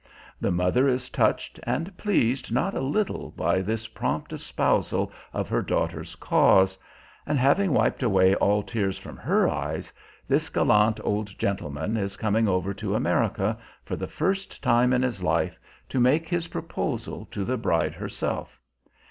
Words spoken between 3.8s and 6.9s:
prompt espousal of her daughter's cause;